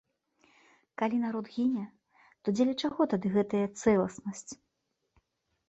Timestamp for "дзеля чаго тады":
2.57-3.45